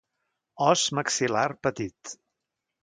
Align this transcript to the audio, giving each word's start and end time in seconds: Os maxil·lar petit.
Os 0.69 0.81
maxil·lar 1.01 1.47
petit. 1.69 2.19